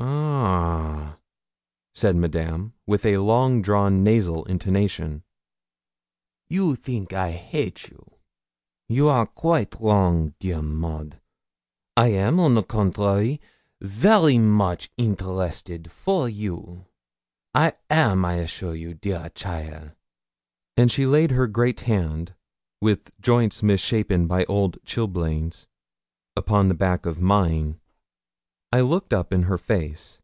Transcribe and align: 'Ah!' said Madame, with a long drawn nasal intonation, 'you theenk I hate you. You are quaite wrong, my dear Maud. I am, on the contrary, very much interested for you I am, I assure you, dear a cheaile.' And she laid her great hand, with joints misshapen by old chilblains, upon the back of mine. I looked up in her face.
'Ah!' 0.00 1.18
said 1.92 2.14
Madame, 2.14 2.72
with 2.86 3.04
a 3.04 3.16
long 3.18 3.60
drawn 3.60 4.04
nasal 4.04 4.44
intonation, 4.44 5.24
'you 6.48 6.76
theenk 6.76 7.12
I 7.12 7.32
hate 7.32 7.88
you. 7.90 8.06
You 8.88 9.08
are 9.08 9.26
quaite 9.26 9.74
wrong, 9.80 10.26
my 10.26 10.32
dear 10.38 10.62
Maud. 10.62 11.20
I 11.96 12.08
am, 12.12 12.38
on 12.38 12.54
the 12.54 12.62
contrary, 12.62 13.40
very 13.80 14.38
much 14.38 14.90
interested 14.96 15.90
for 15.90 16.28
you 16.28 16.86
I 17.52 17.72
am, 17.90 18.24
I 18.24 18.34
assure 18.34 18.76
you, 18.76 18.94
dear 18.94 19.22
a 19.24 19.30
cheaile.' 19.30 19.96
And 20.76 20.92
she 20.92 21.04
laid 21.04 21.32
her 21.32 21.48
great 21.48 21.80
hand, 21.80 22.34
with 22.80 23.10
joints 23.20 23.60
misshapen 23.64 24.28
by 24.28 24.44
old 24.44 24.78
chilblains, 24.84 25.66
upon 26.36 26.68
the 26.68 26.74
back 26.74 27.04
of 27.06 27.20
mine. 27.20 27.80
I 28.72 28.82
looked 28.82 29.12
up 29.12 29.32
in 29.32 29.42
her 29.42 29.58
face. 29.58 30.20